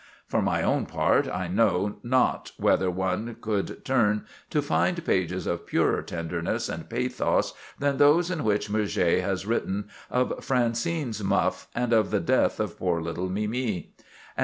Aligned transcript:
For 0.27 0.41
my 0.41 0.63
own 0.63 0.87
part, 0.87 1.27
I 1.29 1.47
know 1.47 1.97
not 2.01 2.53
whither 2.57 2.89
one 2.89 3.37
could 3.39 3.85
turn 3.85 4.25
to 4.49 4.59
find 4.59 5.05
pages 5.05 5.45
of 5.45 5.67
purer 5.67 6.01
tenderness 6.01 6.69
and 6.69 6.89
pathos 6.89 7.53
than 7.77 7.97
those 7.97 8.31
in 8.31 8.43
which 8.43 8.67
Murger 8.67 9.21
has 9.21 9.45
written 9.45 9.89
of 10.09 10.43
Francine's 10.43 11.23
muff 11.23 11.67
and 11.75 11.93
of 11.93 12.09
the 12.09 12.19
death 12.19 12.59
of 12.59 12.79
poor 12.79 12.99
little 12.99 13.29
Mimi. 13.29 13.93